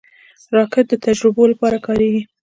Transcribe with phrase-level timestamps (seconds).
[0.55, 2.21] راکټ د تجربو لپاره کارېږي